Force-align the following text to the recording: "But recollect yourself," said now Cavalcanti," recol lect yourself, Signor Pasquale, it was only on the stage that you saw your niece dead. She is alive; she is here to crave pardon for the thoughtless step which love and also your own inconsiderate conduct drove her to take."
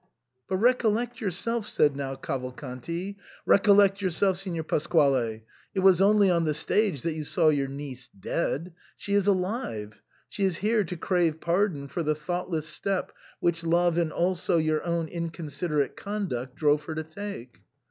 "But 0.49 0.57
recollect 0.57 1.21
yourself," 1.21 1.67
said 1.67 1.95
now 1.95 2.15
Cavalcanti," 2.15 3.17
recol 3.47 3.77
lect 3.77 4.01
yourself, 4.01 4.39
Signor 4.39 4.63
Pasquale, 4.63 5.43
it 5.75 5.81
was 5.81 6.01
only 6.01 6.27
on 6.27 6.43
the 6.43 6.55
stage 6.55 7.03
that 7.03 7.13
you 7.13 7.23
saw 7.23 7.49
your 7.49 7.67
niece 7.67 8.09
dead. 8.19 8.73
She 8.97 9.13
is 9.13 9.27
alive; 9.27 10.01
she 10.27 10.43
is 10.43 10.57
here 10.57 10.83
to 10.85 10.97
crave 10.97 11.39
pardon 11.39 11.87
for 11.87 12.01
the 12.01 12.15
thoughtless 12.15 12.67
step 12.67 13.11
which 13.41 13.63
love 13.63 13.95
and 13.95 14.11
also 14.11 14.57
your 14.57 14.83
own 14.83 15.07
inconsiderate 15.07 15.95
conduct 15.95 16.55
drove 16.55 16.85
her 16.85 16.95
to 16.95 17.03
take." 17.03 17.59